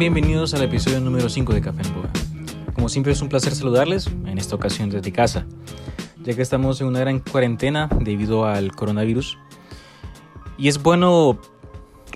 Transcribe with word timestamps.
bienvenidos 0.00 0.54
al 0.54 0.62
episodio 0.62 0.98
número 0.98 1.28
5 1.28 1.52
de 1.52 1.60
Café 1.60 1.82
en 1.82 1.94
Boga. 1.94 2.10
Como 2.72 2.88
siempre 2.88 3.12
es 3.12 3.20
un 3.20 3.28
placer 3.28 3.54
saludarles, 3.54 4.06
en 4.06 4.38
esta 4.38 4.56
ocasión 4.56 4.88
desde 4.88 5.12
casa, 5.12 5.44
ya 6.22 6.34
que 6.34 6.40
estamos 6.40 6.80
en 6.80 6.86
una 6.86 7.00
gran 7.00 7.18
cuarentena 7.18 7.86
debido 8.00 8.46
al 8.46 8.72
coronavirus. 8.72 9.36
Y 10.56 10.68
es 10.68 10.82
bueno 10.82 11.38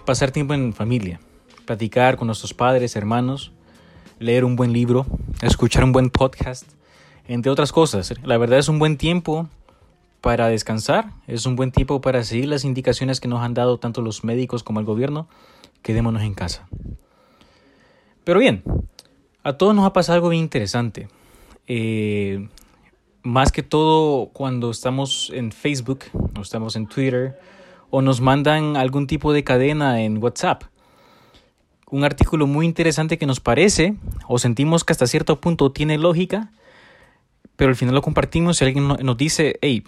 pasar 0.06 0.30
tiempo 0.30 0.54
en 0.54 0.72
familia, 0.72 1.20
platicar 1.66 2.16
con 2.16 2.28
nuestros 2.28 2.54
padres, 2.54 2.96
hermanos, 2.96 3.52
leer 4.18 4.46
un 4.46 4.56
buen 4.56 4.72
libro, 4.72 5.04
escuchar 5.42 5.84
un 5.84 5.92
buen 5.92 6.08
podcast, 6.08 6.64
entre 7.28 7.52
otras 7.52 7.70
cosas. 7.70 8.14
La 8.22 8.38
verdad 8.38 8.60
es 8.60 8.70
un 8.70 8.78
buen 8.78 8.96
tiempo 8.96 9.46
para 10.22 10.48
descansar, 10.48 11.10
es 11.26 11.44
un 11.44 11.54
buen 11.54 11.70
tiempo 11.70 12.00
para 12.00 12.24
seguir 12.24 12.48
las 12.48 12.64
indicaciones 12.64 13.20
que 13.20 13.28
nos 13.28 13.42
han 13.42 13.52
dado 13.52 13.76
tanto 13.76 14.00
los 14.00 14.24
médicos 14.24 14.62
como 14.62 14.80
el 14.80 14.86
gobierno, 14.86 15.28
quedémonos 15.82 16.22
en 16.22 16.32
casa. 16.32 16.66
Pero 18.24 18.40
bien, 18.40 18.62
a 19.42 19.52
todos 19.52 19.74
nos 19.74 19.86
ha 19.86 19.92
pasado 19.92 20.16
algo 20.16 20.30
bien 20.30 20.42
interesante. 20.42 21.08
Eh, 21.66 22.48
más 23.22 23.52
que 23.52 23.62
todo 23.62 24.30
cuando 24.32 24.70
estamos 24.70 25.30
en 25.34 25.52
Facebook 25.52 26.00
o 26.36 26.40
estamos 26.40 26.76
en 26.76 26.86
Twitter 26.86 27.38
o 27.90 28.02
nos 28.02 28.20
mandan 28.20 28.76
algún 28.76 29.06
tipo 29.06 29.32
de 29.32 29.44
cadena 29.44 30.02
en 30.02 30.22
WhatsApp. 30.22 30.64
Un 31.90 32.04
artículo 32.04 32.46
muy 32.46 32.66
interesante 32.66 33.18
que 33.18 33.26
nos 33.26 33.40
parece 33.40 33.96
o 34.26 34.38
sentimos 34.38 34.84
que 34.84 34.92
hasta 34.92 35.06
cierto 35.06 35.40
punto 35.40 35.70
tiene 35.70 35.98
lógica, 35.98 36.50
pero 37.56 37.68
al 37.68 37.76
final 37.76 37.94
lo 37.94 38.02
compartimos 38.02 38.60
y 38.60 38.64
alguien 38.64 38.88
nos 38.88 39.16
dice, 39.16 39.58
hey, 39.60 39.84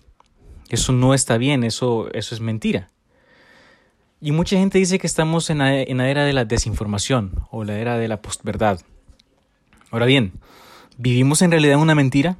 eso 0.68 0.92
no 0.92 1.14
está 1.14 1.36
bien, 1.38 1.64
eso, 1.64 2.08
eso 2.12 2.34
es 2.34 2.40
mentira. 2.40 2.90
Y 4.20 4.32
mucha 4.32 4.56
gente 4.56 4.78
dice 4.78 4.98
que 4.98 5.06
estamos 5.06 5.50
en 5.50 5.58
la, 5.58 5.80
en 5.82 5.98
la 5.98 6.08
era 6.08 6.24
de 6.24 6.32
la 6.32 6.46
desinformación 6.46 7.32
o 7.50 7.64
la 7.64 7.78
era 7.78 7.98
de 7.98 8.08
la 8.08 8.22
postverdad. 8.22 8.80
Ahora 9.90 10.06
bien, 10.06 10.32
¿vivimos 10.96 11.42
en 11.42 11.50
realidad 11.50 11.78
una 11.78 11.94
mentira? 11.94 12.36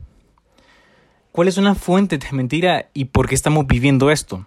¿Cuál 1.32 1.48
es 1.48 1.58
una 1.58 1.74
fuente 1.74 2.16
de 2.16 2.32
mentira 2.32 2.88
y 2.94 3.06
por 3.06 3.28
qué 3.28 3.34
estamos 3.34 3.66
viviendo 3.66 4.10
esto? 4.10 4.47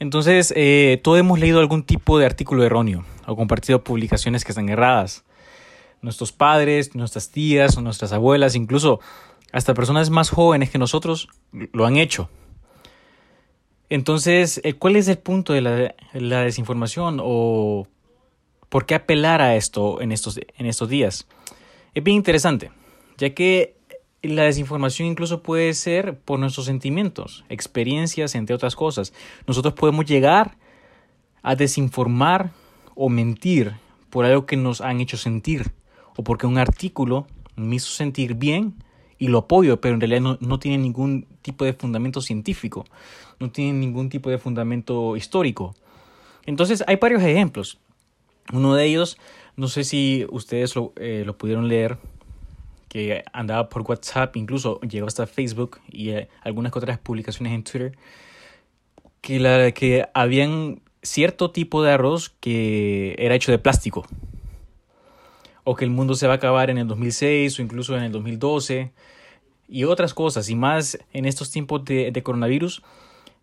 Entonces, 0.00 0.52
eh, 0.56 1.00
todos 1.04 1.20
hemos 1.20 1.38
leído 1.38 1.60
algún 1.60 1.84
tipo 1.84 2.18
de 2.18 2.26
artículo 2.26 2.64
erróneo 2.64 3.04
o 3.26 3.36
compartido 3.36 3.84
publicaciones 3.84 4.44
que 4.44 4.50
están 4.50 4.68
erradas. 4.68 5.24
Nuestros 6.02 6.32
padres, 6.32 6.96
nuestras 6.96 7.30
tías 7.30 7.76
o 7.76 7.80
nuestras 7.80 8.12
abuelas, 8.12 8.56
incluso 8.56 8.98
hasta 9.52 9.74
personas 9.74 10.10
más 10.10 10.30
jóvenes 10.30 10.70
que 10.70 10.78
nosotros, 10.78 11.28
lo 11.52 11.86
han 11.86 11.96
hecho. 11.96 12.28
Entonces, 13.90 14.60
eh, 14.64 14.74
¿cuál 14.74 14.96
es 14.96 15.08
el 15.08 15.18
punto 15.18 15.52
de 15.52 15.62
la, 15.62 16.42
desinformación 16.42 17.20
o 17.22 17.86
por 18.68 18.84
qué 18.84 18.94
apelar 18.94 19.40
a 19.40 19.56
esto 19.56 20.00
en 20.00 20.12
estos, 20.12 20.38
en 20.56 20.66
estos 20.66 20.88
días? 20.88 21.26
Es 21.94 22.04
bien 22.04 22.16
interesante, 22.16 22.70
ya 23.16 23.34
que 23.34 23.76
la 24.22 24.42
desinformación 24.42 25.08
incluso 25.08 25.42
puede 25.42 25.72
ser 25.74 26.18
por 26.18 26.38
nuestros 26.38 26.66
sentimientos, 26.66 27.44
experiencias, 27.48 28.34
entre 28.34 28.54
otras 28.54 28.76
cosas. 28.76 29.12
Nosotros 29.46 29.74
podemos 29.74 30.04
llegar 30.04 30.58
a 31.42 31.54
desinformar 31.54 32.50
o 32.94 33.08
mentir 33.08 33.74
por 34.10 34.24
algo 34.24 34.44
que 34.44 34.56
nos 34.56 34.80
han 34.80 35.00
hecho 35.00 35.16
sentir 35.16 35.72
o 36.16 36.24
porque 36.24 36.46
un 36.46 36.58
artículo 36.58 37.26
me 37.56 37.76
hizo 37.76 37.90
sentir 37.90 38.34
bien 38.34 38.74
y 39.18 39.28
lo 39.28 39.38
apoyo, 39.38 39.80
pero 39.80 39.94
en 39.94 40.00
realidad 40.00 40.38
no, 40.40 40.58
tiene 40.58 40.78
ningún 40.78 41.26
tipo 41.42 41.64
de 41.64 41.72
fundamento 41.72 42.20
científico, 42.20 42.84
no 43.40 43.50
tiene 43.50 43.72
ningún 43.72 44.08
tipo 44.08 44.30
de 44.30 44.38
fundamento 44.38 45.16
histórico. 45.16 45.74
Entonces 46.46 46.84
hay 46.86 46.96
varios 46.96 47.22
ejemplos. 47.22 47.78
Uno 48.52 48.74
de 48.74 48.84
ellos, 48.84 49.18
no 49.56 49.68
sé 49.68 49.84
si 49.84 50.26
ustedes 50.30 50.74
lo, 50.76 50.92
eh, 50.96 51.24
lo 51.26 51.36
pudieron 51.36 51.68
leer, 51.68 51.98
que 52.88 53.22
andaba 53.32 53.68
por 53.68 53.82
WhatsApp, 53.82 54.36
incluso 54.36 54.80
llegó 54.80 55.06
hasta 55.06 55.26
Facebook 55.26 55.78
y 55.90 56.10
eh, 56.10 56.28
algunas 56.42 56.74
otras 56.74 56.98
publicaciones 56.98 57.52
en 57.52 57.62
Twitter, 57.62 57.98
que, 59.20 59.40
la, 59.40 59.72
que 59.72 60.06
habían 60.14 60.80
cierto 61.02 61.50
tipo 61.50 61.82
de 61.82 61.92
arroz 61.92 62.30
que 62.40 63.14
era 63.18 63.34
hecho 63.34 63.52
de 63.52 63.58
plástico 63.58 64.06
o 65.70 65.74
que 65.74 65.84
el 65.84 65.90
mundo 65.90 66.14
se 66.14 66.26
va 66.26 66.32
a 66.32 66.36
acabar 66.36 66.70
en 66.70 66.78
el 66.78 66.88
2006 66.88 67.58
o 67.58 67.62
incluso 67.62 67.94
en 67.94 68.02
el 68.02 68.10
2012 68.10 68.90
y 69.68 69.84
otras 69.84 70.14
cosas. 70.14 70.48
Y 70.48 70.56
más 70.56 70.98
en 71.12 71.26
estos 71.26 71.50
tiempos 71.50 71.84
de, 71.84 72.22
coronavirus, 72.22 72.82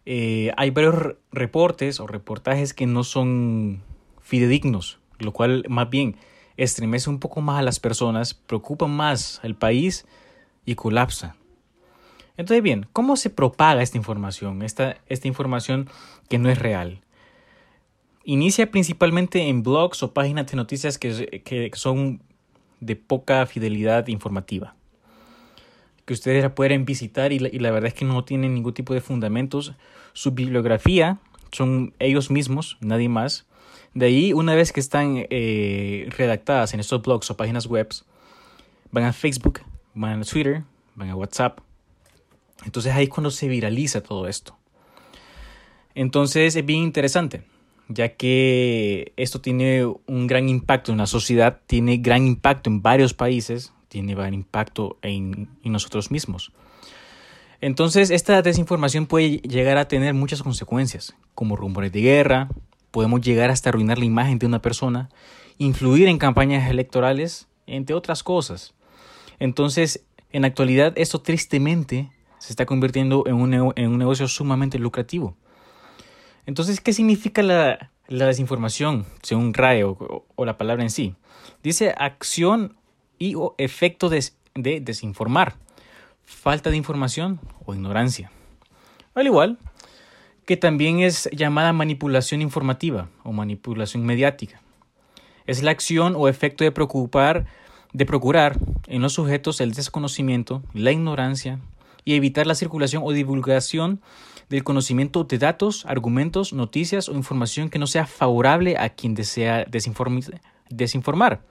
eh, 0.08 0.52
hay 0.58 0.72
varios 0.72 0.96
reportes 1.32 2.00
o 2.00 2.08
reportajes 2.08 2.74
que 2.74 2.88
no 2.88 3.04
son 3.04 3.84
fidedignos, 4.24 4.98
lo 5.20 5.34
cual 5.34 5.66
más 5.70 5.92
bien 5.92 6.16
estremece 6.58 7.12
un 7.12 7.20
poco 7.20 7.42
más 7.42 7.60
a 7.60 7.62
las 7.62 7.80
personas, 7.80 8.34
preocupa 8.34 8.88
más 8.88 9.40
al 9.44 9.54
país 9.54 10.08
y 10.66 10.74
colapsa. 10.74 11.36
Entonces, 12.38 12.64
bien, 12.64 12.88
¿cómo 12.92 13.18
se 13.18 13.30
propaga 13.30 13.84
esta 13.84 13.98
información? 13.98 14.64
Esta, 14.64 14.98
esta 15.10 15.28
información 15.28 15.92
que 16.28 16.40
no 16.40 16.50
es 16.50 16.58
real. 16.58 17.02
Inicia 18.28 18.72
principalmente 18.72 19.50
en 19.50 19.62
blogs 19.62 20.02
o 20.02 20.12
páginas 20.12 20.48
de 20.48 20.58
noticias 20.58 20.98
que, 20.98 21.70
son 21.76 22.24
de 22.80 22.96
poca 22.96 23.46
fidelidad 23.46 24.08
informativa. 24.08 24.74
Que 26.06 26.14
ustedes 26.14 26.50
pueden 26.52 26.86
visitar 26.86 27.32
y 27.32 27.38
la, 27.38 27.70
verdad 27.72 27.90
es 27.90 27.94
que 27.94 28.04
no 28.04 28.26
tienen 28.26 28.56
ningún 28.56 28.74
tipo 28.74 28.96
de 28.96 29.02
fundamentos. 29.02 29.74
Su 30.14 30.32
bibliografía 30.32 31.20
son 31.52 31.94
ellos 32.00 32.32
mismos, 32.32 32.78
nadie 32.82 33.10
más. 33.10 33.46
De 33.94 34.08
ahí, 34.08 34.34
una 34.34 34.56
vez 34.56 34.72
que 34.74 34.80
están 34.80 35.28
eh, 35.30 36.10
redactadas 36.18 36.74
en 36.74 36.80
estos 36.80 37.04
blogs 37.04 37.30
o 37.30 37.38
páginas 37.38 37.68
web, 37.68 37.90
van 38.90 39.04
a 39.04 39.14
Facebook, 39.14 39.62
van 39.94 40.22
a 40.22 40.26
Twitter, 40.26 40.64
van 40.96 41.12
a 41.12 41.16
WhatsApp. 41.16 41.60
Entonces 42.66 42.92
ahí 42.92 43.04
es 43.04 43.10
cuando 43.12 43.30
se 43.30 43.48
viraliza 43.48 44.02
todo 44.02 44.28
esto. 44.28 44.58
Entonces 45.94 46.56
es 46.56 46.66
bien 46.66 46.82
interesante 46.82 47.44
ya 47.88 48.10
que 48.10 49.14
esto 49.18 49.42
tiene 49.42 49.86
un 49.86 50.28
gran 50.28 50.50
impacto 50.50 50.92
en 50.92 50.98
la 50.98 51.08
sociedad, 51.08 51.62
tiene 51.68 51.98
gran 51.98 52.26
impacto 52.26 52.70
en 52.70 52.82
varios 52.82 53.14
países, 53.14 53.74
tiene 53.88 54.16
gran 54.16 54.34
impacto 54.34 54.98
en, 55.02 55.50
nosotros 55.64 56.12
mismos. 56.12 56.52
Entonces, 57.62 58.12
esta 58.12 58.42
desinformación 58.42 59.06
puede 59.06 59.38
llegar 59.38 59.78
a 59.78 59.88
tener 59.88 60.14
muchas 60.14 60.44
consecuencias, 60.44 61.16
como 61.34 61.56
rumores 61.56 61.92
de 61.92 62.02
guerra, 62.02 62.50
podemos 62.92 63.22
llegar 63.22 63.50
hasta 63.50 63.70
arruinar 63.70 63.98
la 63.98 64.06
imagen 64.06 64.40
de 64.40 64.46
una 64.46 64.62
persona, 64.62 65.10
influir 65.58 66.08
en 66.08 66.18
campañas 66.18 66.70
electorales, 66.70 67.48
entre 67.68 67.96
otras 67.96 68.24
cosas. 68.24 68.74
Entonces, 69.40 70.06
en 70.32 70.42
la 70.42 70.48
actualidad, 70.48 70.94
esto 70.96 71.20
tristemente 71.22 72.10
se 72.40 72.52
está 72.52 72.66
convirtiendo 72.66 73.24
en 73.28 73.36
un, 73.36 73.54
en 73.54 73.90
un 73.90 73.98
negocio 73.98 74.28
sumamente 74.28 74.80
lucrativo. 74.80 75.36
Entonces, 76.46 76.82
¿qué 76.82 76.94
significa 76.94 77.42
la, 77.42 77.92
desinformación, 78.08 79.06
según 79.22 79.54
RAE 79.54 79.84
o, 79.84 80.26
la 80.38 80.58
palabra 80.58 80.84
en 80.84 80.90
sí? 80.90 81.16
Dice 81.64 81.94
acción 81.98 82.76
y 83.18 83.36
o 83.36 83.56
efecto 83.58 84.10
de, 84.10 84.24
de 84.54 84.80
desinformar, 84.80 85.56
falta 86.26 86.70
de 86.70 86.78
información 86.78 87.40
o 87.66 87.74
ignorancia. 87.74 88.32
Al 89.14 89.26
igual 89.26 89.58
que 90.46 90.58
también 90.58 91.00
es 91.00 91.28
llamada 91.32 91.74
manipulación 91.74 92.42
informativa 92.42 93.10
o 93.24 93.32
manipulación 93.32 94.06
mediática. 94.06 94.62
Es 95.48 95.64
la 95.64 95.72
acción 95.72 96.14
o 96.16 96.28
efecto 96.28 96.64
de 96.64 96.72
preocupar 96.72 97.48
de 97.96 98.06
procurar 98.06 98.60
en 98.88 99.02
los 99.02 99.14
sujetos 99.14 99.62
el 99.62 99.72
desconocimiento, 99.72 100.62
la 100.74 100.92
ignorancia 100.92 101.60
y 102.04 102.16
evitar 102.16 102.46
la 102.46 102.54
circulación 102.54 103.04
o 103.06 103.14
divulgación 103.14 104.02
del 104.50 104.64
conocimiento 104.64 105.24
de 105.24 105.38
datos, 105.38 105.86
argumentos, 105.86 106.54
noticias 106.54 107.10
o 107.10 107.14
información 107.14 107.70
que 107.70 107.80
no 107.80 107.88
sea 107.88 108.06
favorable 108.06 108.78
a 108.78 108.90
quien 108.90 109.16
desea 109.16 109.66
desinformar. 109.66 111.42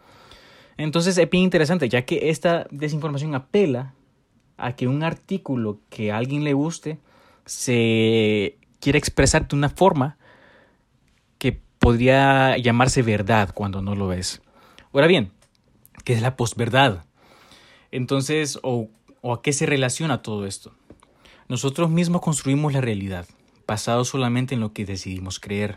Entonces 0.76 1.18
es 1.18 1.30
bien 1.30 1.44
interesante, 1.44 1.88
ya 1.88 2.02
que 2.02 2.30
esta 2.30 2.66
desinformación 2.70 3.34
apela 3.34 3.94
a 4.56 4.74
que 4.76 4.86
un 4.86 5.02
artículo 5.02 5.80
que 5.90 6.12
a 6.12 6.18
alguien 6.18 6.44
le 6.44 6.52
guste 6.52 6.98
se 7.44 8.58
quiere 8.80 8.98
expresar 8.98 9.48
de 9.48 9.56
una 9.56 9.68
forma 9.68 10.16
que 11.38 11.60
podría 11.78 12.56
llamarse 12.58 13.02
verdad 13.02 13.50
cuando 13.54 13.82
no 13.82 13.94
lo 13.94 14.12
es. 14.12 14.42
Ahora 14.92 15.06
bien, 15.06 15.32
¿qué 16.04 16.12
es 16.12 16.22
la 16.22 16.36
posverdad? 16.36 17.04
Entonces, 17.90 18.58
o, 18.62 18.88
o 19.20 19.32
a 19.32 19.42
qué 19.42 19.52
se 19.52 19.66
relaciona 19.66 20.22
todo 20.22 20.46
esto? 20.46 20.74
Nosotros 21.48 21.90
mismos 21.90 22.22
construimos 22.22 22.72
la 22.72 22.80
realidad, 22.80 23.26
basado 23.66 24.04
solamente 24.04 24.54
en 24.54 24.60
lo 24.60 24.72
que 24.72 24.86
decidimos 24.86 25.38
creer. 25.38 25.76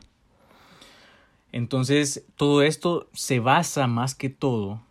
Entonces, 1.52 2.24
todo 2.36 2.62
esto 2.62 3.10
se 3.14 3.40
basa 3.40 3.88
más 3.88 4.16
que 4.16 4.30
todo 4.30 4.82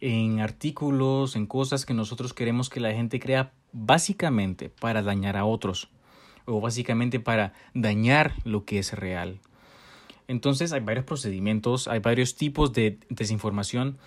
en 0.00 0.40
artículos, 0.40 1.36
en 1.36 1.46
cosas 1.46 1.84
que 1.84 1.94
nosotros 1.94 2.32
queremos 2.32 2.70
que 2.70 2.80
la 2.80 2.92
gente 2.92 3.20
crea 3.20 3.52
básicamente 3.72 4.68
para 4.68 5.02
dañar 5.02 5.36
a 5.36 5.44
otros 5.44 5.88
o 6.46 6.60
básicamente 6.60 7.20
para 7.20 7.52
dañar 7.74 8.34
lo 8.44 8.64
que 8.64 8.78
es 8.78 8.92
real. 8.92 9.40
Entonces 10.26 10.72
hay 10.72 10.80
varios 10.80 11.04
procedimientos, 11.04 11.88
hay 11.88 11.98
varios 11.98 12.36
tipos 12.36 12.72
de 12.72 12.98
desinformación, 13.08 13.98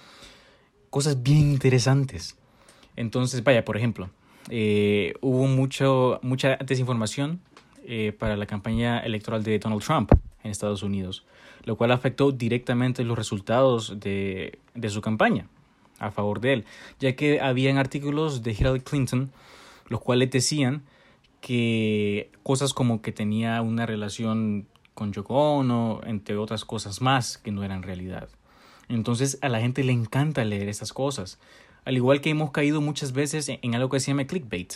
cosas 0.90 1.22
bien 1.22 1.52
interesantes. 1.52 2.38
Entonces, 2.96 3.44
vaya, 3.44 3.66
por 3.66 3.78
ejemplo, 3.78 4.10
eh, 4.50 5.14
hubo 5.22 5.48
mucho, 5.48 6.20
mucha 6.22 6.58
desinformación 6.58 7.40
eh, 7.86 8.14
para 8.18 8.38
la 8.38 8.46
campaña 8.46 9.00
electoral 9.00 9.44
de 9.44 9.60
Donald 9.60 9.84
Trump 9.84 10.12
en 10.44 10.52
Estados 10.52 10.84
Unidos, 10.84 11.26
lo 11.64 11.76
cual 11.76 11.92
afectó 11.92 12.32
directamente 12.32 13.04
los 13.04 13.18
resultados 13.18 14.00
de, 14.00 14.60
de 14.74 14.90
su 14.90 15.02
campaña 15.02 15.48
a 16.00 16.12
favor 16.12 16.42
de 16.42 16.54
él, 16.54 16.66
ya 17.00 17.16
que 17.16 17.40
habían 17.40 17.78
artículos 17.78 18.44
de 18.44 18.52
Hillary 18.52 18.82
Clinton 18.82 19.32
los 19.88 20.02
cuales 20.02 20.32
decían 20.32 20.84
que 21.42 22.32
cosas 22.42 22.74
como 22.74 23.02
que 23.02 23.12
tenía 23.12 23.62
una 23.62 23.86
relación 23.86 24.66
con 24.94 25.12
Yoko 25.12 26.02
entre 26.06 26.38
otras 26.38 26.66
cosas 26.66 27.02
más 27.02 27.38
que 27.38 27.52
no 27.52 27.64
eran 27.64 27.84
realidad. 27.84 28.30
Entonces 28.90 29.38
a 29.42 29.50
la 29.50 29.60
gente 29.60 29.84
le 29.84 29.92
encanta 29.92 30.46
leer 30.46 30.70
estas 30.70 30.94
cosas, 30.94 31.40
al 31.86 31.96
igual 31.96 32.22
que 32.22 32.30
hemos 32.30 32.52
caído 32.52 32.82
muchas 32.82 33.14
veces 33.14 33.50
en 33.50 33.76
algo 33.76 33.90
que 33.90 34.00
se 34.00 34.12
llama 34.12 34.26
clickbait, 34.26 34.76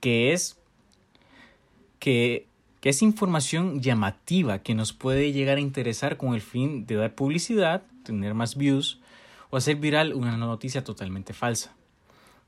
que 0.00 0.32
es 0.32 0.58
que, 1.98 2.46
que 2.80 2.88
es 2.88 3.02
información 3.02 3.80
llamativa 3.80 4.60
que 4.60 4.74
nos 4.74 4.92
puede 4.92 5.32
llegar 5.32 5.58
a 5.58 5.60
interesar 5.60 6.16
con 6.16 6.34
el 6.34 6.40
fin 6.40 6.86
de 6.86 6.96
dar 6.96 7.14
publicidad, 7.14 7.82
tener 8.04 8.34
más 8.34 8.56
views 8.56 9.00
o 9.50 9.56
hacer 9.56 9.76
viral 9.76 10.14
una 10.14 10.36
noticia 10.36 10.82
totalmente 10.82 11.32
falsa. 11.32 11.74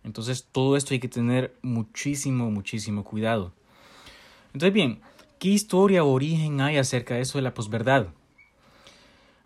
Entonces 0.05 0.47
todo 0.51 0.77
esto 0.77 0.95
hay 0.95 1.01
que 1.01 1.09
tener 1.09 1.55
muchísimo, 1.63 2.51
muchísimo 2.51 3.05
cuidado. 3.05 3.53
Entonces 4.53 4.73
bien, 4.73 5.01
¿qué 5.39 5.49
historia 5.49 6.05
o 6.05 6.13
origen 6.13 6.61
hay 6.61 6.77
acerca 6.77 7.15
de 7.15 7.23
eso 7.23 7.39
de 7.39 7.43
la 7.43 7.55
posverdad? 7.55 8.09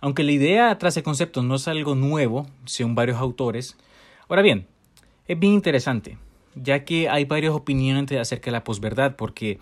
Aunque 0.01 0.23
la 0.23 0.33
idea 0.33 0.79
tras 0.79 0.97
el 0.97 1.03
concepto 1.03 1.43
no 1.43 1.57
es 1.57 1.67
algo 1.69 1.95
nuevo, 1.95 2.47
según 2.67 2.95
varios 2.95 3.19
autores, 3.19 3.77
ahora 4.29 4.43
bien, 4.43 4.67
es 5.27 5.39
bien 5.39 5.55
interesante, 5.55 6.19
ya 6.55 6.85
que 6.85 7.09
hay 7.09 7.25
varias 7.25 7.53
opiniones 7.53 8.11
acerca 8.13 8.47
de 8.47 8.53
la 8.53 8.65
posverdad, 8.65 9.17
porque 9.17 9.59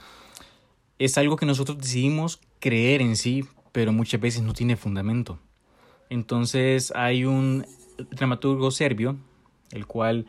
es 0.99 1.19
algo 1.19 1.37
que 1.37 1.47
nosotros 1.47 1.79
decidimos 1.79 2.41
creer 2.61 3.03
en 3.03 3.17
sí, 3.17 3.45
pero 3.73 3.93
muchas 3.93 4.21
veces 4.21 4.43
no 4.43 4.53
tiene 4.53 4.77
fundamento. 4.77 5.39
Entonces 6.09 6.93
hay 6.95 7.25
un 7.25 7.67
dramaturgo 8.11 8.71
serbio, 8.71 9.17
el 9.73 9.87
cual 9.87 10.27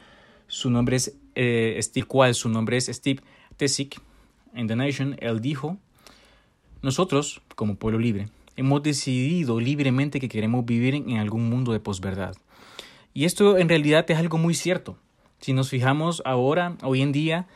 su 0.48 0.70
nombre 0.70 0.98
es 0.98 1.16
eh, 1.36 1.78
Steve, 1.82 2.34
su 2.34 2.50
nombre 2.50 2.78
es 2.78 2.88
Steve 2.88 3.22
Tesic, 3.58 4.02
en 4.54 4.68
The 4.68 4.76
Nation, 4.76 5.16
él 5.20 5.40
dijo, 5.40 5.78
nosotros, 6.82 7.42
como 7.56 7.76
pueblo 7.76 8.00
libre, 8.00 8.30
hemos 8.56 8.82
decidido 8.82 9.60
libremente 9.60 10.20
que 10.20 10.30
queremos 10.30 10.66
vivir 10.66 10.96
en 10.96 11.18
algún 11.18 11.50
mundo 11.50 11.74
de 11.74 11.80
posverdad. 11.80 12.36
Y 13.18 13.26
esto 13.26 13.58
en 13.58 13.68
realidad 13.68 14.06
es 14.12 14.18
algo 14.20 14.38
muy 14.38 14.54
cierto. 14.54 14.96
Si 15.40 15.52
nos 15.52 15.72
fijamos 15.72 16.22
ahora, 16.24 16.78
hoy 16.84 17.02
en 17.02 17.12
día, 17.12 17.48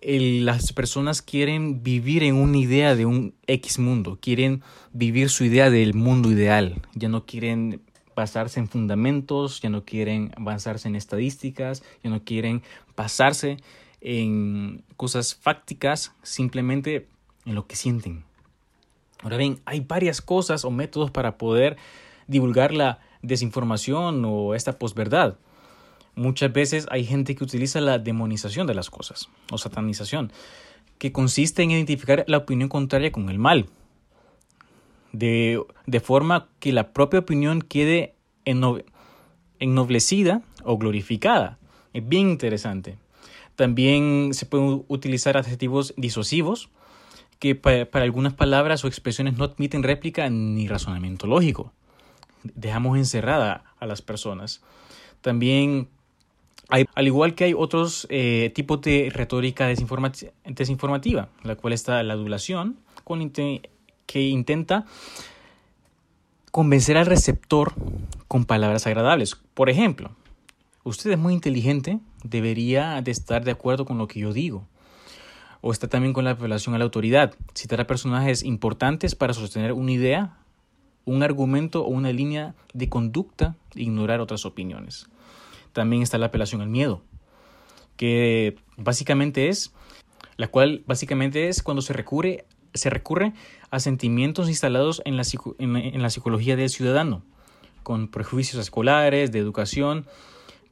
las 0.00 0.72
personas 0.72 1.20
quieren 1.20 1.82
vivir 1.82 2.22
en 2.22 2.36
una 2.36 2.58
idea 2.58 2.94
de 2.94 3.04
un 3.04 3.34
X 3.48 3.80
mundo, 3.80 4.20
quieren 4.22 4.62
vivir 4.92 5.30
su 5.30 5.42
idea 5.42 5.68
del 5.68 5.94
mundo 5.94 6.30
ideal, 6.30 6.80
ya 6.94 7.08
no 7.08 7.26
quieren 7.26 7.80
basarse 8.14 8.60
en 8.60 8.68
fundamentos, 8.68 9.60
ya 9.60 9.68
no 9.68 9.84
quieren 9.84 10.30
avanzarse 10.36 10.86
en 10.86 10.94
estadísticas, 10.94 11.82
ya 12.04 12.10
no 12.10 12.22
quieren 12.22 12.62
basarse 12.96 13.56
en 14.00 14.84
cosas 14.96 15.34
fácticas, 15.34 16.12
simplemente 16.22 17.08
en 17.46 17.56
lo 17.56 17.66
que 17.66 17.74
sienten. 17.74 18.22
Ahora 19.24 19.38
bien, 19.38 19.58
hay 19.64 19.80
varias 19.80 20.22
cosas 20.22 20.64
o 20.64 20.70
métodos 20.70 21.10
para 21.10 21.36
poder 21.36 21.78
divulgar 22.28 22.72
la 22.72 23.00
desinformación 23.24 24.24
o 24.24 24.54
esta 24.54 24.78
posverdad. 24.78 25.36
Muchas 26.14 26.52
veces 26.52 26.86
hay 26.90 27.04
gente 27.04 27.34
que 27.34 27.44
utiliza 27.44 27.80
la 27.80 27.98
demonización 27.98 28.66
de 28.66 28.74
las 28.74 28.90
cosas 28.90 29.28
o 29.50 29.58
satanización, 29.58 30.32
que 30.98 31.12
consiste 31.12 31.62
en 31.62 31.72
identificar 31.72 32.24
la 32.28 32.38
opinión 32.38 32.68
contraria 32.68 33.10
con 33.10 33.28
el 33.28 33.38
mal, 33.38 33.66
de, 35.12 35.60
de 35.86 36.00
forma 36.00 36.48
que 36.60 36.72
la 36.72 36.92
propia 36.92 37.20
opinión 37.20 37.62
quede 37.62 38.14
ennoblecida 39.58 40.42
o 40.62 40.78
glorificada. 40.78 41.58
Es 41.92 42.06
bien 42.06 42.30
interesante. 42.30 42.98
También 43.56 44.34
se 44.34 44.46
pueden 44.46 44.84
utilizar 44.88 45.36
adjetivos 45.36 45.94
disosivos 45.96 46.70
que 47.38 47.54
para, 47.54 47.86
algunas 47.92 48.34
palabras 48.34 48.84
o 48.84 48.88
expresiones 48.88 49.36
no 49.36 49.44
admiten 49.44 49.82
réplica 49.82 50.28
ni 50.30 50.66
razonamiento 50.66 51.26
lógico. 51.26 51.72
Dejamos 52.54 52.96
encerrada 52.98 53.64
a 53.78 53.86
las 53.86 54.02
personas. 54.02 54.62
También 55.20 55.88
hay, 56.68 56.86
al 56.94 57.06
igual 57.06 57.34
que 57.34 57.44
hay 57.44 57.54
otros 57.54 58.06
eh, 58.10 58.52
tipos 58.54 58.80
de 58.82 59.10
retórica 59.12 59.66
desinformativa, 59.66 61.28
la 61.42 61.56
cual 61.56 61.72
está 61.72 62.02
la 62.02 62.14
adulación, 62.14 62.78
que 64.06 64.22
intenta 64.22 64.86
convencer 66.50 66.96
al 66.96 67.06
receptor 67.06 67.74
con 68.28 68.44
palabras 68.44 68.86
agradables. 68.86 69.36
Por 69.54 69.70
ejemplo, 69.70 70.12
usted 70.84 71.10
es 71.10 71.18
muy 71.18 71.34
inteligente, 71.34 71.98
debería 72.22 73.02
de 73.02 73.10
estar 73.10 73.44
de 73.44 73.50
acuerdo 73.50 73.84
con 73.84 73.98
lo 73.98 74.06
que 74.06 74.20
yo 74.20 74.32
digo. 74.32 74.66
O 75.60 75.72
está 75.72 75.88
también 75.88 76.12
con 76.12 76.24
la 76.24 76.32
apelación 76.32 76.74
a 76.74 76.78
la 76.78 76.84
autoridad. 76.84 77.34
Citar 77.54 77.80
a 77.80 77.86
personajes 77.86 78.42
importantes 78.42 79.14
para 79.14 79.32
sostener 79.32 79.72
una 79.72 79.92
idea, 79.92 80.36
un 81.04 81.22
argumento 81.22 81.84
o 81.84 81.88
una 81.88 82.12
línea 82.12 82.54
de 82.72 82.88
conducta 82.88 83.56
e 83.74 83.82
ignorar 83.82 84.20
otras 84.20 84.46
opiniones. 84.46 85.06
También 85.72 86.02
está 86.02 86.18
la 86.18 86.26
apelación 86.26 86.60
al 86.60 86.68
miedo, 86.68 87.02
que 87.96 88.56
básicamente 88.76 89.48
es, 89.48 89.72
la 90.36 90.48
cual 90.48 90.82
básicamente 90.86 91.48
es 91.48 91.62
cuando 91.62 91.82
se 91.82 91.92
recurre 91.92 92.44
se 92.74 92.90
recurre 92.90 93.32
a 93.70 93.78
sentimientos 93.78 94.48
instalados 94.48 95.00
en 95.04 95.16
la, 95.16 95.22
en 95.58 96.02
la 96.02 96.10
psicología 96.10 96.56
del 96.56 96.68
ciudadano, 96.70 97.22
con 97.84 98.08
prejuicios 98.08 98.60
escolares, 98.60 99.30
de 99.30 99.38
educación, 99.38 100.06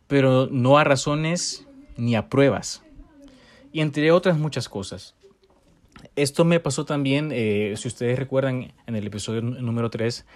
pero 0.08 0.48
no 0.50 0.78
a 0.78 0.84
razones 0.84 1.66
ni 1.96 2.16
a 2.16 2.28
pruebas, 2.28 2.82
y 3.72 3.80
entre 3.80 4.10
otras 4.10 4.36
muchas 4.36 4.68
cosas. 4.68 5.14
Esto 6.14 6.44
me 6.44 6.60
pasó 6.60 6.84
también, 6.84 7.30
eh, 7.32 7.72
si 7.76 7.88
ustedes 7.88 8.18
recuerdan, 8.18 8.72
en 8.86 8.96
el 8.96 9.06
episodio 9.06 9.40
número 9.40 9.88
3, 9.88 10.26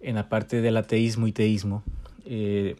en 0.00 0.14
la 0.14 0.30
parte 0.30 0.62
del 0.62 0.76
ateísmo 0.78 1.26
y 1.26 1.32
teísmo, 1.32 1.82
eh, 2.24 2.76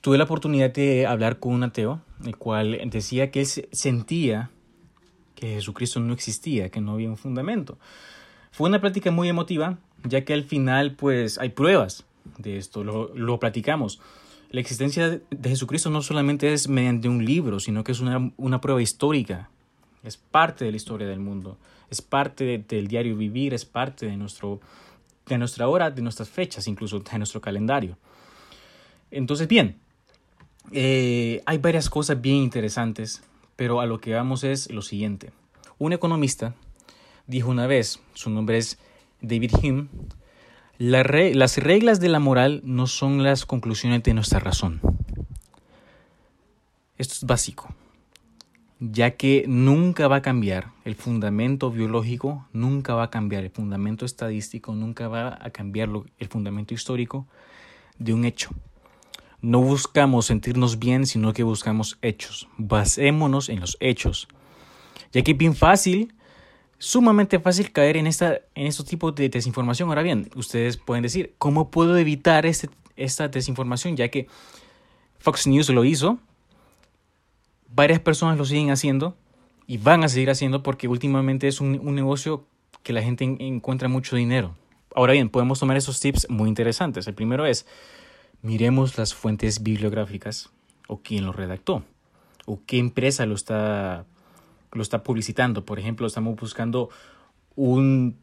tuve 0.00 0.16
la 0.16 0.24
oportunidad 0.24 0.72
de 0.72 1.06
hablar 1.06 1.38
con 1.38 1.52
un 1.52 1.62
ateo, 1.62 2.00
el 2.24 2.36
cual 2.36 2.80
decía 2.86 3.30
que 3.30 3.40
él 3.40 3.46
sentía 3.46 4.50
que 5.34 5.54
Jesucristo 5.54 6.00
no 6.00 6.14
existía, 6.14 6.70
que 6.70 6.80
no 6.80 6.92
había 6.92 7.10
un 7.10 7.18
fundamento. 7.18 7.78
Fue 8.52 8.68
una 8.68 8.80
plática 8.80 9.10
muy 9.10 9.28
emotiva, 9.28 9.78
ya 10.04 10.24
que 10.24 10.32
al 10.32 10.44
final 10.44 10.96
pues 10.96 11.38
hay 11.38 11.50
pruebas 11.50 12.06
de 12.38 12.56
esto, 12.56 12.84
lo, 12.84 13.14
lo 13.14 13.38
platicamos. 13.38 14.00
La 14.50 14.60
existencia 14.60 15.08
de 15.08 15.48
Jesucristo 15.48 15.90
no 15.90 16.00
solamente 16.00 16.52
es 16.54 16.68
mediante 16.68 17.08
un 17.08 17.24
libro, 17.24 17.60
sino 17.60 17.84
que 17.84 17.92
es 17.92 18.00
una, 18.00 18.32
una 18.38 18.60
prueba 18.62 18.80
histórica, 18.80 19.50
es 20.02 20.16
parte 20.16 20.64
de 20.64 20.70
la 20.70 20.76
historia 20.76 21.06
del 21.06 21.20
mundo, 21.20 21.58
es 21.90 22.02
parte 22.02 22.64
del 22.66 22.88
diario 22.88 23.16
vivir, 23.16 23.54
es 23.54 23.64
parte 23.64 24.06
de, 24.06 24.16
nuestro, 24.16 24.60
de 25.26 25.38
nuestra 25.38 25.68
hora, 25.68 25.90
de 25.90 26.02
nuestras 26.02 26.28
fechas, 26.28 26.66
incluso 26.66 27.00
de 27.00 27.18
nuestro 27.18 27.40
calendario. 27.40 27.96
Entonces, 29.10 29.48
bien, 29.48 29.76
eh, 30.72 31.42
hay 31.46 31.58
varias 31.58 31.90
cosas 31.90 32.20
bien 32.20 32.36
interesantes 32.36 33.22
pero 33.60 33.82
a 33.82 33.84
lo 33.84 34.00
que 34.00 34.14
vamos 34.14 34.42
es 34.42 34.72
lo 34.72 34.80
siguiente. 34.80 35.32
Un 35.76 35.92
economista 35.92 36.54
dijo 37.26 37.50
una 37.50 37.66
vez, 37.66 38.00
su 38.14 38.30
nombre 38.30 38.56
es 38.56 38.78
David 39.20 39.52
Hume, 39.62 39.88
las 40.78 41.58
reglas 41.58 42.00
de 42.00 42.08
la 42.08 42.20
moral 42.20 42.62
no 42.64 42.86
son 42.86 43.22
las 43.22 43.44
conclusiones 43.44 44.02
de 44.02 44.14
nuestra 44.14 44.40
razón. 44.40 44.80
Esto 46.96 47.12
es 47.12 47.24
básico, 47.24 47.68
ya 48.80 49.12
que 49.12 49.44
nunca 49.46 50.08
va 50.08 50.16
a 50.16 50.22
cambiar 50.22 50.72
el 50.84 50.94
fundamento 50.94 51.70
biológico, 51.70 52.46
nunca 52.52 52.94
va 52.94 53.04
a 53.04 53.10
cambiar 53.10 53.44
el 53.44 53.50
fundamento 53.50 54.06
estadístico, 54.06 54.74
nunca 54.74 55.06
va 55.06 55.38
a 55.40 55.50
cambiar 55.50 55.90
el 56.18 56.28
fundamento 56.28 56.72
histórico 56.72 57.26
de 57.98 58.14
un 58.14 58.24
hecho. 58.24 58.50
No 59.42 59.60
buscamos 59.60 60.26
sentirnos 60.26 60.78
bien, 60.78 61.06
sino 61.06 61.32
que 61.34 61.42
buscamos 61.42 61.98
hechos. 62.02 62.48
Basémonos 62.56 63.48
en 63.50 63.60
los 63.60 63.76
hechos. 63.80 64.28
Ya 65.12 65.22
que 65.22 65.32
es 65.32 65.38
bien 65.38 65.54
fácil, 65.54 66.14
sumamente 66.78 67.38
fácil 67.38 67.72
caer 67.72 67.98
en, 67.98 68.06
esta, 68.06 68.40
en 68.54 68.70
tipos 68.86 69.14
de 69.14 69.28
desinformación. 69.28 69.88
Ahora 69.88 70.02
bien, 70.02 70.30
ustedes 70.36 70.78
pueden 70.78 71.02
decir, 71.02 71.34
¿cómo 71.38 71.70
puedo 71.70 71.96
evitar 71.98 72.46
este, 72.46 72.70
esta 72.96 73.28
desinformación? 73.28 73.96
Ya 73.96 74.08
que 74.08 74.26
Fox 75.18 75.46
News 75.46 75.68
lo 75.70 75.84
hizo, 75.84 76.18
varias 77.74 78.00
personas 78.00 78.38
lo 78.38 78.44
siguen 78.44 78.70
haciendo 78.70 79.16
y 79.66 79.78
van 79.78 80.04
a 80.04 80.08
seguir 80.08 80.30
haciendo 80.30 80.62
porque 80.62 80.88
últimamente 80.88 81.48
es 81.48 81.60
un, 81.60 81.94
negocio 81.94 82.46
que 82.82 82.92
la 82.92 83.02
gente 83.02 83.24
encuentra 83.24 83.88
mucho 83.88 84.16
dinero. 84.16 84.56
Ahora 84.94 85.12
bien, 85.12 85.28
podemos 85.28 85.60
tomar 85.60 85.76
esos 85.76 86.00
tips 86.00 86.28
muy 86.28 86.48
interesantes. 86.48 87.06
El 87.06 87.14
primero 87.14 87.46
es, 87.46 87.66
miremos 88.42 88.98
las 88.98 89.14
fuentes 89.14 89.62
bibliográficas 89.62 90.50
o 90.88 91.00
quién 91.02 91.24
lo 91.24 91.32
redactó 91.32 91.84
o 92.46 92.60
qué 92.66 92.78
empresa 92.78 93.26
lo 93.26 93.34
está, 93.34 94.04
lo 94.72 94.82
está 94.82 95.02
publicitando. 95.02 95.64
Por 95.64 95.78
ejemplo, 95.78 96.06
estamos 96.06 96.34
buscando 96.36 96.90
un, 97.54 98.16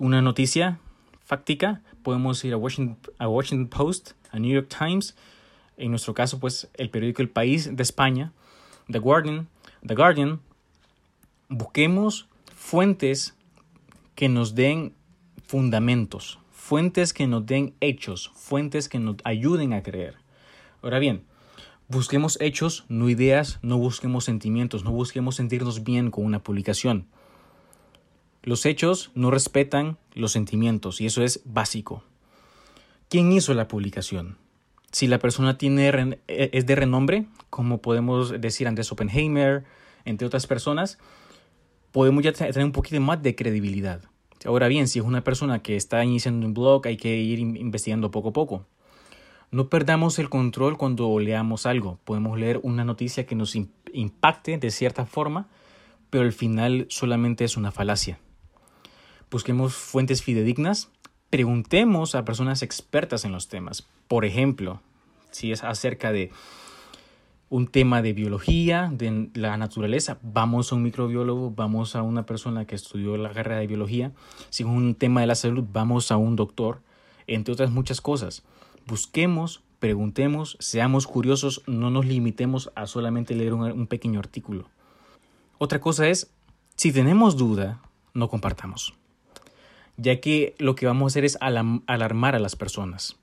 una 0.00 0.20
noticia 0.22 0.80
fáctica, 1.24 1.82
podemos 2.02 2.44
ir 2.44 2.52
a 2.54 2.56
Washington, 2.56 2.98
a 3.18 3.28
Washington 3.28 3.68
Post, 3.68 4.12
a 4.32 4.38
New 4.40 4.52
York 4.52 4.74
Times, 4.76 5.14
en 5.76 5.90
nuestro 5.90 6.14
caso, 6.14 6.40
pues 6.40 6.68
el 6.74 6.90
periódico 6.90 7.22
El 7.22 7.30
País 7.30 7.74
de 7.74 7.82
España, 7.82 8.32
The 8.90 8.98
Guardian, 8.98 9.48
The 9.86 9.94
Guardian. 9.94 10.40
Busquemos 11.48 12.28
fuentes 12.54 13.34
que 14.14 14.28
nos 14.28 14.54
den 14.54 14.94
fundamentos, 15.46 16.38
fuentes 16.50 17.12
que 17.12 17.26
nos 17.26 17.46
den 17.46 17.74
hechos, 17.80 18.30
fuentes 18.34 18.88
que 18.88 18.98
nos 18.98 19.16
ayuden 19.24 19.72
a 19.72 19.82
creer. 19.82 20.16
Ahora 20.82 20.98
bien, 20.98 21.24
busquemos 21.88 22.40
hechos, 22.40 22.84
no 22.88 23.08
ideas, 23.08 23.58
no 23.62 23.78
busquemos 23.78 24.24
sentimientos, 24.24 24.84
no 24.84 24.90
busquemos 24.90 25.36
sentirnos 25.36 25.84
bien 25.84 26.10
con 26.10 26.24
una 26.24 26.42
publicación. 26.42 27.06
Los 28.42 28.66
hechos 28.66 29.10
no 29.14 29.30
respetan 29.30 29.98
los 30.14 30.32
sentimientos 30.32 31.00
y 31.00 31.06
eso 31.06 31.22
es 31.22 31.42
básico. 31.44 32.02
¿Quién 33.08 33.32
hizo 33.32 33.54
la 33.54 33.68
publicación? 33.68 34.36
Si 34.92 35.06
la 35.06 35.18
persona 35.18 35.56
tiene, 35.58 36.18
e, 36.26 36.50
es 36.52 36.66
de 36.66 36.74
renombre, 36.74 37.26
como 37.48 37.80
podemos 37.80 38.40
decir 38.40 38.66
Andrés 38.66 38.90
Oppenheimer, 38.92 39.64
entre 40.04 40.26
otras 40.26 40.46
personas, 40.46 40.98
podemos 41.92 42.24
ya 42.24 42.32
tener 42.32 42.64
un 42.64 42.72
poquito 42.72 43.00
más 43.00 43.22
de 43.22 43.34
credibilidad. 43.34 44.02
Ahora 44.44 44.68
bien, 44.68 44.88
si 44.88 44.98
es 44.98 45.04
una 45.04 45.22
persona 45.22 45.62
que 45.62 45.76
está 45.76 46.04
iniciando 46.04 46.46
un 46.46 46.54
blog, 46.54 46.86
hay 46.86 46.96
que 46.96 47.16
ir 47.16 47.38
investigando 47.38 48.10
poco 48.10 48.30
a 48.30 48.32
poco. 48.32 48.66
No 49.50 49.68
perdamos 49.68 50.18
el 50.18 50.30
control 50.30 50.78
cuando 50.78 51.18
leamos 51.18 51.66
algo. 51.66 51.98
Podemos 52.04 52.38
leer 52.38 52.60
una 52.62 52.84
noticia 52.84 53.26
que 53.26 53.34
nos 53.34 53.56
impacte 53.92 54.58
de 54.58 54.70
cierta 54.70 55.06
forma, 55.06 55.48
pero 56.08 56.24
al 56.24 56.32
final 56.32 56.86
solamente 56.88 57.44
es 57.44 57.56
una 57.56 57.70
falacia. 57.70 58.18
Busquemos 59.30 59.74
fuentes 59.74 60.22
fidedignas, 60.22 60.90
preguntemos 61.30 62.14
a 62.14 62.24
personas 62.24 62.62
expertas 62.62 63.24
en 63.24 63.32
los 63.32 63.48
temas. 63.48 63.88
Por 64.10 64.24
ejemplo, 64.24 64.80
si 65.30 65.52
es 65.52 65.62
acerca 65.62 66.10
de 66.10 66.32
un 67.48 67.68
tema 67.68 68.02
de 68.02 68.12
biología, 68.12 68.90
de 68.92 69.30
la 69.34 69.56
naturaleza, 69.56 70.18
vamos 70.20 70.72
a 70.72 70.74
un 70.74 70.82
microbiólogo, 70.82 71.52
vamos 71.52 71.94
a 71.94 72.02
una 72.02 72.26
persona 72.26 72.64
que 72.64 72.74
estudió 72.74 73.16
la 73.16 73.30
carrera 73.30 73.60
de 73.60 73.68
biología. 73.68 74.10
Si 74.48 74.64
es 74.64 74.68
un 74.68 74.96
tema 74.96 75.20
de 75.20 75.28
la 75.28 75.36
salud, 75.36 75.64
vamos 75.72 76.10
a 76.10 76.16
un 76.16 76.34
doctor, 76.34 76.80
entre 77.28 77.54
otras 77.54 77.70
muchas 77.70 78.00
cosas. 78.00 78.42
Busquemos, 78.84 79.62
preguntemos, 79.78 80.56
seamos 80.58 81.06
curiosos, 81.06 81.62
no 81.68 81.90
nos 81.90 82.04
limitemos 82.04 82.72
a 82.74 82.88
solamente 82.88 83.36
leer 83.36 83.54
un, 83.54 83.86
pequeño 83.86 84.18
artículo. 84.18 84.68
Otra 85.58 85.80
cosa 85.80 86.08
es, 86.08 86.32
si 86.74 86.90
tenemos 86.90 87.36
duda, 87.36 87.80
no 88.12 88.28
compartamos, 88.28 88.92
ya 89.96 90.20
que 90.20 90.56
lo 90.58 90.74
que 90.74 90.86
vamos 90.86 91.04
a 91.04 91.10
hacer 91.12 91.24
es 91.24 91.38
alarmar 91.40 92.34
a 92.34 92.40
las 92.40 92.56
personas. 92.56 93.19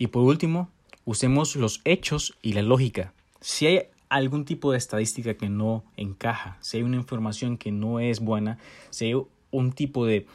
Y 0.00 0.08
por 0.08 0.24
último, 0.24 0.70
usemos 1.04 1.54
los 1.54 1.80
hechos 1.84 2.36
y 2.42 2.54
la 2.54 2.62
lógica 2.62 3.12
si 3.40 3.66
hay 3.66 3.82
algún 4.08 4.44
tipo 4.44 4.72
de 4.72 4.78
estadística 4.78 5.34
que 5.34 5.48
no 5.48 5.84
encaja, 5.96 6.58
si 6.60 6.78
hay 6.78 6.82
una 6.82 6.96
información 6.96 7.56
que 7.56 7.70
no 7.70 8.00
es 8.00 8.20
buena, 8.20 8.58
si 8.90 9.06
hay 9.06 9.22
un 9.50 9.72
tipo 9.72 10.06
de 10.06 10.26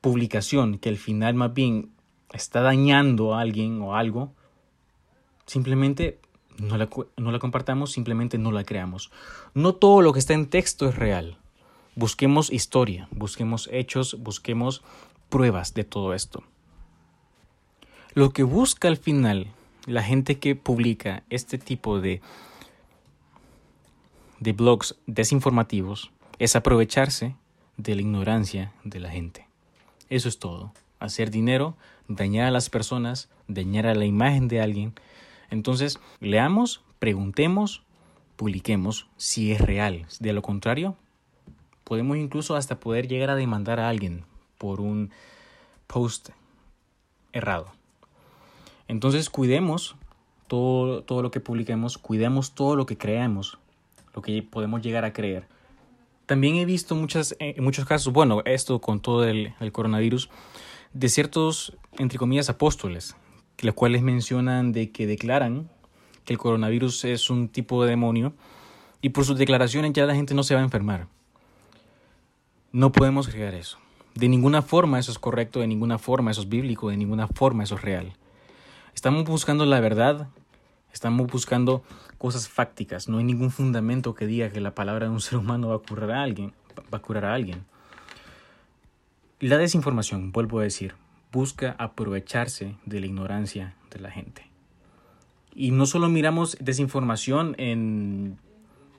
publicación 0.00 0.78
que 0.78 0.88
al 0.88 0.96
final 0.96 1.34
más 1.34 1.54
bien 1.54 1.90
está 2.32 2.60
dañando 2.60 3.34
a 3.34 3.40
alguien 3.40 3.80
o 3.82 3.94
algo, 3.94 4.32
simplemente 5.46 6.18
no 6.58 6.76
la, 6.76 6.88
no 7.16 7.32
la 7.32 7.38
compartamos, 7.38 7.92
simplemente 7.92 8.38
no 8.38 8.52
la 8.52 8.64
creamos. 8.64 9.10
No 9.54 9.74
todo 9.74 10.02
lo 10.02 10.12
que 10.12 10.18
está 10.18 10.34
en 10.34 10.46
texto 10.46 10.88
es 10.88 10.96
real. 10.96 11.38
Busquemos 11.94 12.52
historia, 12.52 13.08
busquemos 13.10 13.68
hechos, 13.72 14.16
busquemos 14.18 14.82
pruebas 15.28 15.74
de 15.74 15.84
todo 15.84 16.14
esto. 16.14 16.42
Lo 18.14 18.30
que 18.30 18.42
busca 18.42 18.88
al 18.88 18.96
final 18.96 19.46
la 19.86 20.02
gente 20.02 20.38
que 20.38 20.56
publica 20.56 21.22
este 21.30 21.58
tipo 21.58 22.00
de, 22.00 22.20
de 24.38 24.52
blogs 24.52 24.96
desinformativos 25.06 26.10
es 26.38 26.56
aprovecharse 26.56 27.34
de 27.76 27.94
la 27.94 28.02
ignorancia 28.02 28.72
de 28.84 29.00
la 29.00 29.10
gente. 29.10 29.46
Eso 30.08 30.28
es 30.28 30.38
todo. 30.38 30.72
Hacer 30.98 31.30
dinero, 31.30 31.76
dañar 32.08 32.46
a 32.46 32.50
las 32.50 32.68
personas, 32.68 33.28
dañar 33.48 33.86
a 33.86 33.94
la 33.94 34.04
imagen 34.04 34.48
de 34.48 34.60
alguien. 34.60 34.94
Entonces, 35.50 35.98
leamos, 36.20 36.82
preguntemos, 36.98 37.82
publiquemos 38.36 39.06
si 39.16 39.52
es 39.52 39.60
real. 39.60 40.06
De 40.18 40.32
lo 40.32 40.42
contrario, 40.42 40.96
podemos 41.84 42.16
incluso 42.16 42.56
hasta 42.56 42.80
poder 42.80 43.08
llegar 43.08 43.30
a 43.30 43.36
demandar 43.36 43.80
a 43.80 43.88
alguien 43.88 44.24
por 44.58 44.80
un 44.80 45.10
post 45.86 46.30
errado. 47.32 47.79
Entonces 48.90 49.30
cuidemos 49.30 49.94
todo, 50.48 51.04
todo 51.04 51.22
lo 51.22 51.30
que 51.30 51.38
publiquemos, 51.38 51.96
cuidemos 51.96 52.56
todo 52.56 52.74
lo 52.74 52.86
que 52.86 52.98
creemos, 52.98 53.56
lo 54.16 54.20
que 54.20 54.42
podemos 54.42 54.82
llegar 54.82 55.04
a 55.04 55.12
creer. 55.12 55.46
También 56.26 56.56
he 56.56 56.64
visto 56.64 56.96
muchas, 56.96 57.36
eh, 57.38 57.54
en 57.56 57.62
muchos 57.62 57.84
casos, 57.84 58.12
bueno, 58.12 58.42
esto 58.44 58.80
con 58.80 58.98
todo 58.98 59.22
el, 59.22 59.54
coronavirus, 59.70 60.28
de 60.92 61.08
ciertos, 61.08 61.76
entre 61.98 62.18
comillas, 62.18 62.50
apóstoles, 62.50 63.14
los 63.60 63.76
cuales 63.76 64.02
mencionan 64.02 64.72
de 64.72 64.90
que 64.90 65.06
declaran 65.06 65.70
que 66.24 66.32
el 66.32 66.40
coronavirus 66.40 67.04
es 67.04 67.30
un 67.30 67.48
tipo 67.48 67.84
de 67.84 67.90
demonio 67.90 68.32
y 69.02 69.10
por 69.10 69.24
sus 69.24 69.38
declaraciones 69.38 69.92
ya 69.92 70.04
la 70.04 70.16
gente 70.16 70.34
no 70.34 70.42
se 70.42 70.54
va 70.54 70.62
a 70.62 70.64
enfermar. 70.64 71.06
No 72.72 72.90
podemos 72.90 73.28
creer 73.28 73.54
eso. 73.54 73.78
De 74.16 74.28
ninguna 74.28 74.62
forma 74.62 74.98
eso 74.98 75.12
es 75.12 75.20
correcto, 75.20 75.60
de 75.60 75.68
ninguna 75.68 75.98
forma 75.98 76.32
eso 76.32 76.40
es 76.40 76.48
bíblico, 76.48 76.90
de 76.90 76.96
ninguna 76.96 77.28
forma 77.28 77.62
eso 77.62 77.76
es 77.76 77.82
real. 77.82 78.14
Estamos 78.94 79.24
buscando 79.24 79.64
la 79.66 79.80
verdad, 79.80 80.28
estamos 80.92 81.26
buscando 81.28 81.82
cosas 82.18 82.48
fácticas, 82.48 83.08
no 83.08 83.18
hay 83.18 83.24
ningún 83.24 83.50
fundamento 83.50 84.14
que 84.14 84.26
diga 84.26 84.50
que 84.50 84.60
la 84.60 84.74
palabra 84.74 85.06
de 85.06 85.12
un 85.12 85.20
ser 85.20 85.38
humano 85.38 85.68
va 85.68 85.76
a 85.76 85.78
curar 85.78 86.10
a 86.10 86.22
alguien, 86.22 86.52
va 86.92 86.98
a 86.98 87.02
curar 87.02 87.24
a 87.24 87.34
alguien. 87.34 87.64
La 89.38 89.56
desinformación, 89.56 90.32
vuelvo 90.32 90.60
a 90.60 90.64
decir, 90.64 90.94
busca 91.32 91.74
aprovecharse 91.78 92.76
de 92.84 93.00
la 93.00 93.06
ignorancia 93.06 93.74
de 93.90 94.00
la 94.00 94.10
gente. 94.10 94.50
Y 95.54 95.70
no 95.70 95.86
solo 95.86 96.08
miramos 96.08 96.56
desinformación 96.60 97.54
en, 97.58 98.38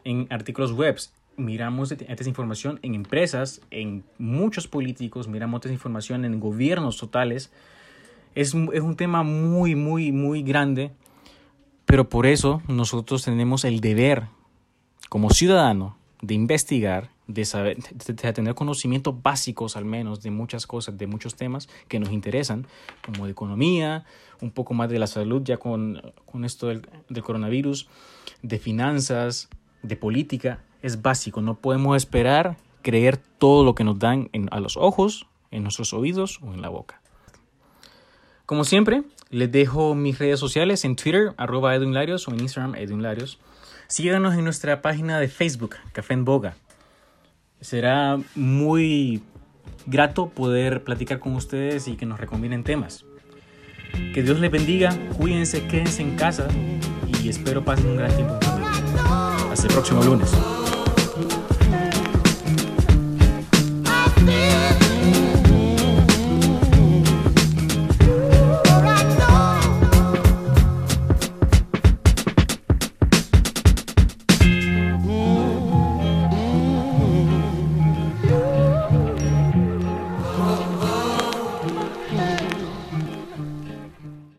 en 0.03 0.27
artículos 0.31 0.71
web, 0.71 0.97
miramos 1.37 1.89
desinformación 1.89 2.79
en 2.81 2.95
empresas, 2.95 3.61
en 3.71 4.03
muchos 4.17 4.67
políticos, 4.67 5.27
miramos 5.27 5.61
desinformación 5.61 6.25
en 6.25 6.39
gobiernos 6.39 6.97
totales, 6.97 7.51
es, 8.35 8.53
un 8.53 8.95
tema 8.95 9.23
muy, 9.23 9.75
muy, 9.75 10.11
muy 10.11 10.43
grande, 10.43 10.91
pero 11.85 12.09
por 12.09 12.25
eso 12.25 12.61
nosotros 12.67 13.23
tenemos 13.23 13.65
el 13.65 13.81
deber, 13.81 14.27
como 15.09 15.29
ciudadano, 15.29 15.97
de 16.21 16.35
investigar, 16.35 17.09
de, 17.27 17.45
saber, 17.45 17.77
de, 17.77 18.13
tener 18.13 18.55
conocimientos 18.55 19.21
básicos 19.21 19.75
al 19.75 19.85
menos 19.85 20.21
de 20.21 20.31
muchas 20.31 20.67
cosas, 20.67 20.97
de 20.97 21.07
muchos 21.07 21.35
temas 21.35 21.67
que 21.87 21.99
nos 21.99 22.11
interesan, 22.11 22.67
como 23.03 23.25
de 23.25 23.31
economía, 23.31 24.05
un 24.39 24.51
poco 24.51 24.73
más 24.73 24.89
de 24.89 24.99
la 24.99 25.07
salud 25.07 25.41
ya 25.43 25.57
con, 25.57 26.01
con 26.25 26.45
esto 26.45 26.67
del, 26.67 26.87
del, 27.09 27.23
coronavirus, 27.23 27.87
de 28.41 28.59
finanzas, 28.59 29.49
de 29.81 29.95
política. 29.95 30.63
Es 30.81 31.01
básico, 31.01 31.41
no 31.41 31.55
podemos 31.55 31.97
esperar 31.97 32.57
creer 32.81 33.17
todo 33.17 33.63
lo 33.63 33.75
que 33.75 33.83
nos 33.83 33.99
dan 33.99 34.29
en, 34.33 34.47
a 34.51 34.59
los 34.59 34.77
ojos, 34.77 35.27
en 35.51 35.63
nuestros 35.63 35.93
oídos 35.93 36.39
o 36.41 36.53
en 36.53 36.61
la 36.61 36.69
boca. 36.69 37.01
Como 38.51 38.65
siempre, 38.65 39.03
les 39.29 39.49
dejo 39.49 39.95
mis 39.95 40.19
redes 40.19 40.37
sociales 40.37 40.83
en 40.83 40.97
Twitter, 40.97 41.33
arroba 41.37 41.73
edwinlarios 41.73 42.27
o 42.27 42.33
en 42.33 42.41
Instagram, 42.41 42.75
edwinlarios. 42.75 43.39
Síganos 43.87 44.33
en 44.33 44.43
nuestra 44.43 44.81
página 44.81 45.21
de 45.21 45.29
Facebook, 45.29 45.77
Café 45.93 46.15
en 46.15 46.25
Boga. 46.25 46.55
Será 47.61 48.19
muy 48.35 49.23
grato 49.85 50.27
poder 50.31 50.83
platicar 50.83 51.19
con 51.19 51.33
ustedes 51.37 51.87
y 51.87 51.95
que 51.95 52.05
nos 52.05 52.19
recomienden 52.19 52.65
temas. 52.65 53.05
Que 54.13 54.21
Dios 54.21 54.41
les 54.41 54.51
bendiga, 54.51 54.93
cuídense, 55.17 55.65
quédense 55.67 56.01
en 56.01 56.17
casa 56.17 56.49
y 57.07 57.29
espero 57.29 57.63
pasen 57.63 57.87
un 57.87 57.95
gran 57.95 58.13
tiempo. 58.13 58.37
Hasta 59.49 59.65
el 59.65 59.73
próximo 59.73 60.03
lunes. 60.03 60.29